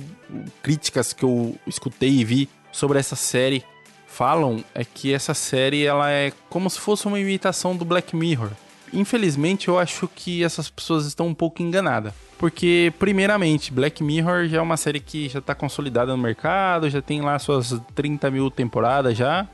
críticas 0.62 1.12
que 1.12 1.24
eu 1.24 1.58
escutei 1.66 2.10
e 2.10 2.24
vi 2.24 2.48
sobre 2.74 2.98
essa 2.98 3.14
série 3.14 3.64
falam, 4.08 4.64
é 4.74 4.84
que 4.84 5.14
essa 5.14 5.32
série 5.32 5.84
ela 5.84 6.10
é 6.10 6.32
como 6.50 6.68
se 6.68 6.78
fosse 6.78 7.06
uma 7.06 7.20
imitação 7.20 7.76
do 7.76 7.84
Black 7.84 8.14
Mirror. 8.16 8.50
Infelizmente, 8.92 9.68
eu 9.68 9.78
acho 9.78 10.08
que 10.08 10.42
essas 10.42 10.68
pessoas 10.68 11.06
estão 11.06 11.28
um 11.28 11.34
pouco 11.34 11.62
enganadas. 11.62 12.12
Porque, 12.36 12.92
primeiramente, 12.98 13.72
Black 13.72 14.02
Mirror 14.02 14.48
já 14.48 14.58
é 14.58 14.60
uma 14.60 14.76
série 14.76 15.00
que 15.00 15.28
já 15.28 15.38
está 15.38 15.54
consolidada 15.54 16.16
no 16.16 16.22
mercado, 16.22 16.90
já 16.90 17.00
tem 17.00 17.20
lá 17.20 17.38
suas 17.38 17.80
30 17.94 18.30
mil 18.30 18.50
temporadas 18.50 19.16
já. 19.16 19.46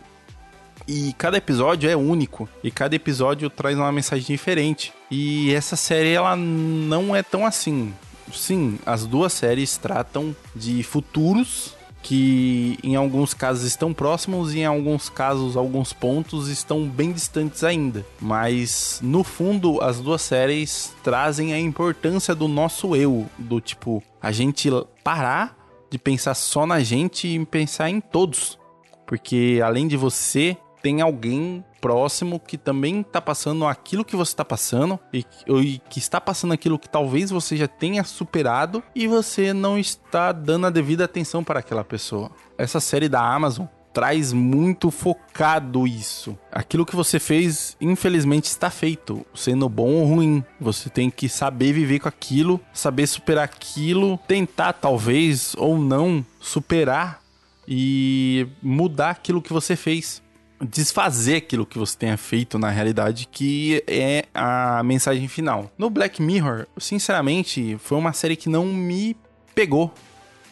E 0.88 1.14
cada 1.16 1.36
episódio 1.36 1.88
é 1.88 1.96
único. 1.96 2.48
E 2.64 2.70
cada 2.70 2.96
episódio 2.96 3.48
traz 3.48 3.76
uma 3.76 3.92
mensagem 3.92 4.26
diferente. 4.26 4.92
E 5.10 5.52
essa 5.54 5.76
série, 5.76 6.12
ela 6.12 6.34
não 6.36 7.14
é 7.14 7.22
tão 7.22 7.46
assim. 7.46 7.94
Sim, 8.32 8.78
as 8.84 9.06
duas 9.06 9.32
séries 9.32 9.76
tratam 9.76 10.34
de 10.54 10.82
futuros 10.82 11.79
que 12.02 12.78
em 12.82 12.96
alguns 12.96 13.34
casos 13.34 13.64
estão 13.64 13.92
próximos 13.92 14.54
e 14.54 14.60
em 14.60 14.64
alguns 14.64 15.08
casos, 15.08 15.56
alguns 15.56 15.92
pontos 15.92 16.48
estão 16.48 16.88
bem 16.88 17.12
distantes 17.12 17.62
ainda. 17.62 18.04
Mas 18.20 19.00
no 19.02 19.22
fundo, 19.22 19.80
as 19.82 20.00
duas 20.00 20.22
séries 20.22 20.94
trazem 21.02 21.52
a 21.52 21.58
importância 21.58 22.34
do 22.34 22.48
nosso 22.48 22.96
eu, 22.96 23.26
do 23.38 23.60
tipo, 23.60 24.02
a 24.20 24.32
gente 24.32 24.68
parar 25.04 25.56
de 25.90 25.98
pensar 25.98 26.34
só 26.34 26.66
na 26.66 26.80
gente 26.80 27.26
e 27.26 27.44
pensar 27.44 27.90
em 27.90 28.00
todos. 28.00 28.58
Porque 29.06 29.60
além 29.62 29.88
de 29.88 29.96
você, 29.96 30.56
tem 30.82 31.00
alguém 31.00 31.64
próximo 31.80 32.38
que 32.38 32.58
também 32.58 33.00
está 33.00 33.20
passando 33.20 33.66
aquilo 33.66 34.04
que 34.04 34.16
você 34.16 34.32
está 34.32 34.44
passando 34.44 34.98
e, 35.12 35.24
e, 35.46 35.80
que 35.88 35.98
está 35.98 36.20
passando 36.20 36.52
aquilo 36.52 36.78
que 36.78 36.88
talvez 36.88 37.30
você 37.30 37.56
já 37.56 37.66
tenha 37.66 38.04
superado 38.04 38.82
e 38.94 39.06
você 39.06 39.52
não 39.52 39.78
está 39.78 40.32
dando 40.32 40.66
a 40.66 40.70
devida 40.70 41.04
atenção 41.04 41.42
para 41.42 41.60
aquela 41.60 41.84
pessoa. 41.84 42.30
Essa 42.58 42.80
série 42.80 43.08
da 43.08 43.20
Amazon 43.20 43.66
traz 43.92 44.32
muito 44.32 44.90
focado 44.90 45.86
isso. 45.86 46.38
Aquilo 46.52 46.86
que 46.86 46.94
você 46.94 47.18
fez, 47.18 47.76
infelizmente, 47.80 48.44
está 48.44 48.70
feito, 48.70 49.24
sendo 49.34 49.68
bom 49.68 49.94
ou 49.94 50.04
ruim. 50.04 50.44
Você 50.60 50.88
tem 50.88 51.10
que 51.10 51.28
saber 51.28 51.72
viver 51.72 52.00
com 52.00 52.08
aquilo, 52.08 52.60
saber 52.72 53.06
superar 53.06 53.44
aquilo, 53.44 54.18
tentar 54.28 54.74
talvez 54.74 55.54
ou 55.58 55.78
não 55.78 56.24
superar 56.38 57.20
e 57.66 58.46
mudar 58.62 59.10
aquilo 59.10 59.42
que 59.42 59.52
você 59.52 59.76
fez 59.76 60.22
desfazer 60.60 61.36
aquilo 61.36 61.64
que 61.66 61.78
você 61.78 61.96
tenha 61.96 62.16
feito 62.16 62.58
na 62.58 62.70
realidade, 62.70 63.28
que 63.30 63.82
é 63.86 64.26
a 64.34 64.82
mensagem 64.82 65.26
final. 65.28 65.70
No 65.78 65.88
Black 65.88 66.20
Mirror, 66.20 66.66
sinceramente, 66.78 67.76
foi 67.78 67.96
uma 67.96 68.12
série 68.12 68.36
que 68.36 68.48
não 68.48 68.66
me 68.66 69.16
pegou. 69.54 69.92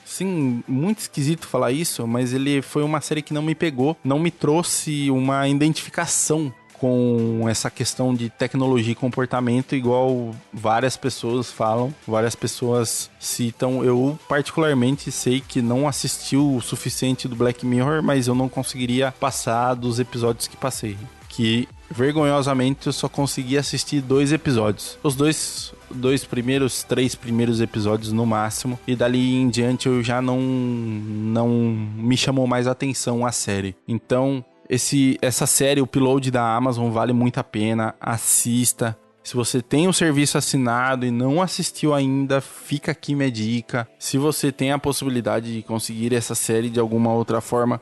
Sim, 0.05 0.63
muito 0.67 1.01
esquisito 1.01 1.47
falar 1.47 1.71
isso, 1.71 2.07
mas 2.07 2.33
ele 2.33 2.63
foi 2.63 2.83
uma 2.83 3.01
série 3.01 3.21
que 3.21 3.35
não 3.35 3.43
me 3.43 3.55
pegou, 3.55 3.95
não 4.03 4.19
me 4.19 4.31
trouxe 4.31 5.11
uma 5.11 5.47
identificação 5.47 6.53
com 6.79 7.47
essa 7.49 7.71
questão 7.71 8.15
de 8.15 8.31
tecnologia 8.31 8.93
e 8.93 8.95
comportamento, 8.95 9.75
igual 9.75 10.35
várias 10.53 10.97
pessoas 10.97 11.51
falam, 11.51 11.95
várias 12.07 12.35
pessoas 12.35 13.11
citam. 13.19 13.85
Eu, 13.85 14.19
particularmente, 14.29 15.11
sei 15.11 15.41
que 15.41 15.61
não 15.61 15.89
assisti 15.89 16.37
o 16.37 16.61
suficiente 16.61 17.29
do 17.29 17.37
Black 17.37 17.65
Mirror, 17.67 18.03
mas 18.03 18.27
eu 18.27 18.35
não 18.35 18.49
conseguiria 18.49 19.13
passar 19.13 19.75
dos 19.75 19.99
episódios 19.99 20.47
que 20.47 20.57
passei. 20.57 20.97
Que 21.29 21.69
vergonhosamente 21.91 22.87
eu 22.87 22.93
só 22.93 23.09
consegui 23.09 23.57
assistir 23.57 24.01
dois 24.01 24.33
episódios. 24.33 24.99
Os 25.03 25.15
dois 25.15 25.73
dois 25.91 26.25
primeiros, 26.25 26.83
três 26.83 27.15
primeiros 27.15 27.61
episódios 27.61 28.13
no 28.13 28.27
máximo. 28.27 28.79
E 28.87 28.95
dali 28.95 29.37
em 29.37 29.49
diante 29.49 29.87
eu 29.87 30.03
já 30.03 30.21
não 30.21 30.41
não 30.41 31.49
me 31.49 32.17
chamou 32.17 32.47
mais 32.47 32.67
atenção 32.67 33.25
a 33.25 33.33
série. 33.33 33.75
Então, 33.87 34.45
esse, 34.69 35.19
essa 35.23 35.47
série, 35.47 35.81
o 35.81 35.85
Upload 35.85 36.31
da 36.31 36.55
Amazon, 36.55 36.91
vale 36.91 37.13
muito 37.13 37.39
a 37.39 37.45
pena. 37.45 37.95
Assista. 38.01 38.99
Se 39.23 39.35
você 39.35 39.61
tem 39.63 39.89
o 39.89 39.93
serviço 39.93 40.39
assinado 40.39 41.05
e 41.05 41.11
não 41.11 41.41
assistiu 41.43 41.95
ainda, 41.95 42.41
fica 42.41 42.93
aqui 42.93 43.15
minha 43.15 43.31
dica. 43.31 43.89
Se 43.99 44.19
você 44.19 44.53
tem 44.53 44.73
a 44.73 44.79
possibilidade 44.79 45.55
de 45.55 45.63
conseguir 45.63 46.15
essa 46.15 46.35
série 46.35 46.71
de 46.71 46.81
alguma 46.81 47.13
outra 47.13 47.41
forma, 47.41 47.81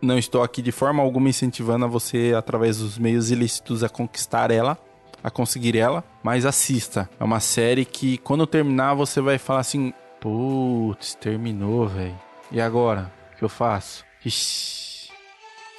não 0.00 0.18
estou 0.18 0.42
aqui 0.42 0.60
de 0.62 0.72
forma 0.72 1.02
alguma 1.02 1.28
incentivando 1.28 1.84
a 1.84 1.88
você, 1.88 2.34
através 2.36 2.78
dos 2.78 2.98
meios 2.98 3.30
ilícitos, 3.30 3.84
a 3.84 3.88
conquistar 3.88 4.50
ela, 4.50 4.76
a 5.22 5.30
conseguir 5.30 5.76
ela, 5.76 6.02
mas 6.22 6.44
assista. 6.44 7.08
É 7.18 7.22
uma 7.22 7.38
série 7.38 7.84
que, 7.84 8.18
quando 8.18 8.46
terminar, 8.46 8.94
você 8.94 9.20
vai 9.20 9.38
falar 9.38 9.60
assim: 9.60 9.92
Putz, 10.20 11.14
terminou, 11.14 11.86
velho. 11.86 12.18
E 12.50 12.60
agora? 12.60 13.12
O 13.34 13.38
que 13.38 13.44
eu 13.44 13.48
faço? 13.48 14.04
Ixi 14.24 14.91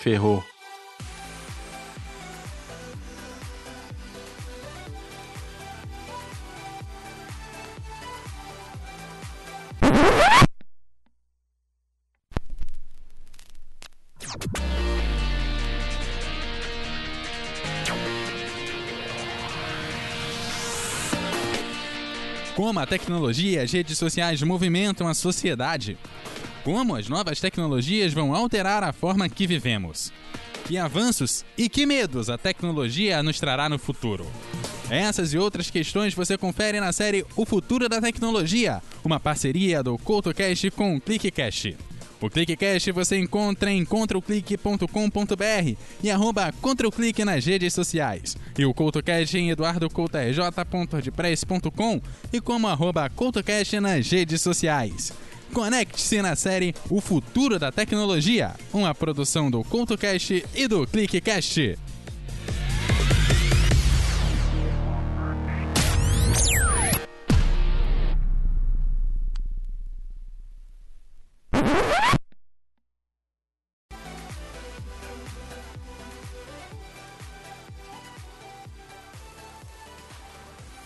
Ferrou. 0.04 0.44
Como 22.54 22.80
a 22.80 22.86
tecnologia 22.86 23.62
e 23.62 23.64
as 23.64 23.72
redes 23.72 23.98
sociais 23.98 24.42
movimentam 24.42 25.08
a 25.08 25.14
sociedade. 25.14 25.98
Como 26.64 26.96
as 26.96 27.10
novas 27.10 27.42
tecnologias 27.42 28.14
vão 28.14 28.34
alterar 28.34 28.84
a 28.84 28.94
forma 28.94 29.28
que 29.28 29.46
vivemos. 29.46 30.14
Que 30.66 30.78
avanços 30.78 31.44
e 31.58 31.68
que 31.68 31.86
medos 31.86 32.30
a 32.30 32.38
tecnologia 32.38 33.22
nos 33.22 33.38
trará 33.38 33.68
no 33.68 33.78
futuro. 33.78 34.26
Essas 34.90 35.34
e 35.34 35.38
outras 35.38 35.70
questões 35.70 36.14
você 36.14 36.38
confere 36.38 36.80
na 36.80 36.94
série 36.94 37.26
O 37.36 37.46
Futuro 37.46 37.90
da 37.90 38.00
Tecnologia, 38.00 38.82
uma 39.04 39.20
parceria 39.20 39.84
do 39.84 39.98
CoutoCast 39.98 40.72
com 40.72 40.96
o 40.96 41.02
ClickCast. 41.02 41.76
O 42.22 42.30
ClickCast 42.30 42.94
você 42.94 43.18
encontra 43.18 43.70
em 43.70 43.84
controlclick.com.br 43.84 45.76
e 46.02 46.10
arroba 46.10 46.54
ControlClick 46.62 47.26
nas 47.26 47.46
redes 47.46 47.74
sociais. 47.74 48.38
E 48.58 48.64
o 48.64 48.74
CoutoCast 48.74 49.38
em 49.38 49.50
eduardocoutorj.wordpress.com 49.50 52.02
e 52.32 52.40
como 52.40 52.70
arroba 52.70 53.10
CoutoCast 53.10 53.82
nas 53.82 54.10
redes 54.10 54.42
sociais. 54.42 55.12
Conecte-se 55.54 56.20
na 56.20 56.36
série 56.36 56.74
O 56.90 57.00
Futuro 57.00 57.60
da 57.60 57.72
Tecnologia, 57.72 58.56
uma 58.74 58.96
produção 58.96 59.52
do 59.52 59.64
CultoCast 59.64 60.44
e 60.56 60.68
do 60.68 60.88
ClickCast. 60.88 61.78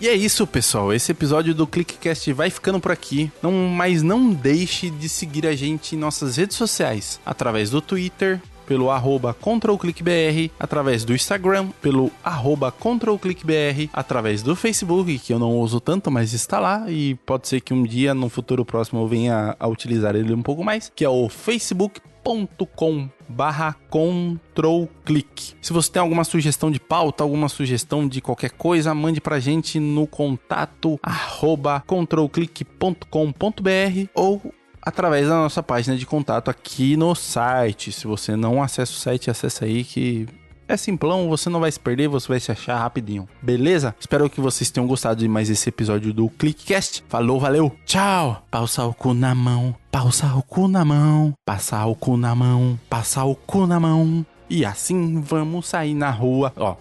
E 0.08 0.10
é 0.10 0.15
isso, 0.15 0.48
pessoal. 0.48 0.93
Esse 0.93 1.12
episódio 1.12 1.54
do 1.54 1.67
ClickCast 1.67 2.32
vai 2.32 2.50
ficando 2.50 2.80
por 2.80 2.93
aqui. 2.93 3.30
Não, 3.43 3.52
mas 3.52 4.02
não 4.02 4.32
deixe 4.32 4.89
de 4.89 5.10
seguir 5.10 5.46
a 5.46 5.54
gente 5.54 5.98
em 5.98 6.00
nossas 6.00 6.38
redes 6.38 6.56
sociais, 6.56 7.20
através 7.26 7.72
do 7.72 7.82
Twitter, 7.82 8.41
pelo 8.67 8.91
arroba 8.91 9.34
ControlClickBR, 9.34 10.51
através 10.60 11.06
do 11.06 11.15
Instagram, 11.15 11.69
pelo 11.82 12.12
arroba 12.23 12.71
ControlClickBR, 12.71 13.89
através 13.93 14.43
do 14.43 14.56
Facebook, 14.56 15.17
que 15.19 15.34
eu 15.34 15.39
não 15.39 15.58
uso 15.58 15.80
tanto, 15.80 16.12
mas 16.12 16.34
está 16.34 16.60
lá, 16.60 16.91
e 16.91 17.15
pode 17.25 17.47
ser 17.47 17.62
que 17.62 17.73
um 17.73 17.84
dia, 17.84 18.13
no 18.13 18.30
futuro 18.30 18.65
próximo, 18.65 19.01
eu 19.01 19.08
venha 19.08 19.56
a 19.58 19.67
utilizar 19.67 20.15
ele 20.15 20.34
um 20.34 20.43
pouco 20.43 20.63
mais, 20.63 20.91
que 20.93 21.06
é 21.06 21.10
o 21.10 21.30
facebook.com 21.30 23.10
barra 23.30 23.75
control 23.89 24.89
click. 25.06 25.53
Se 25.62 25.73
você 25.73 25.91
tem 25.91 26.01
alguma 26.01 26.23
sugestão 26.23 26.71
de 26.71 26.80
pauta, 26.80 27.23
alguma 27.23 27.49
sugestão 27.49 28.08
de 28.08 28.21
qualquer 28.21 28.51
coisa, 28.51 28.93
mande 28.93 29.21
pra 29.21 29.39
gente 29.39 29.80
no 29.80 30.08
contato 30.08 30.99
arroba 31.01 31.84
controlclick.com.br 31.86 34.10
ou 34.13 34.41
através 34.88 35.28
da 35.28 35.36
nossa 35.36 35.62
página 35.62 35.97
de 35.97 36.06
contato 36.06 36.50
aqui 36.50 36.95
no 36.95 37.13
site. 37.13 37.91
Se 37.91 38.08
você 38.08 38.36
não 38.36 38.63
acessa 38.63 38.93
o 38.93 38.95
site, 38.95 39.30
acessa 39.30 39.65
aí 39.65 39.84
que 39.84 40.26
é 40.65 40.78
simplão, 40.78 41.28
você 41.28 41.50
não 41.50 41.60
vai 41.60 41.71
se 41.71 41.80
perder, 41.80 42.08
você 42.08 42.28
vai 42.28 42.39
se 42.39 42.52
achar 42.52 42.78
rapidinho. 42.78 43.28
Beleza? 43.41 43.93
Espero 44.00 44.30
que 44.30 44.39
vocês 44.39 44.71
tenham 44.71 44.88
gostado 44.88 45.19
de 45.19 45.28
mais 45.28 45.50
esse 45.50 45.67
episódio 45.67 46.13
do 46.13 46.30
Clickcast. 46.30 47.04
Falou, 47.10 47.39
valeu, 47.39 47.71
tchau! 47.86 48.43
Pausa 48.50 48.86
o 48.86 48.93
cu 48.93 49.13
na 49.13 49.36
mão, 49.36 49.76
pausa 49.91 50.34
o 50.36 50.41
cu 50.41 50.67
na 50.69 50.86
mão, 50.86 51.34
passar 51.45 51.86
o 51.86 51.95
cu 51.95 52.15
na 52.15 52.34
mão, 52.34 52.80
passar 52.89 53.26
o 53.26 53.36
cu 53.36 53.67
na 53.67 53.80
mão. 53.80 54.26
E 54.50 54.63
assim 54.63 55.19
vamos 55.19 55.67
sair 55.67 55.93
na 55.93 56.10
rua. 56.10 56.54
Ó, 56.56 56.76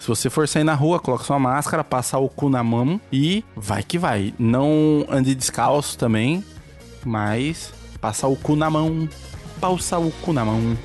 Se 0.00 0.08
você 0.08 0.28
for 0.28 0.48
sair 0.48 0.64
na 0.64 0.74
rua, 0.74 0.98
coloca 0.98 1.22
sua 1.22 1.38
máscara, 1.38 1.84
passa 1.84 2.18
o 2.18 2.28
cu 2.28 2.48
na 2.48 2.64
mão 2.64 3.00
e 3.12 3.44
vai 3.54 3.84
que 3.84 3.98
vai. 3.98 4.34
Não 4.36 5.06
ande 5.08 5.32
descalço 5.32 5.96
também, 5.96 6.42
mas 7.04 7.72
passa 8.00 8.26
o 8.26 8.36
cu 8.36 8.56
na 8.56 8.70
mão. 8.70 9.08
Passa 9.60 9.98
o 9.98 10.10
cu 10.10 10.32
na 10.32 10.44
mão. 10.44 10.76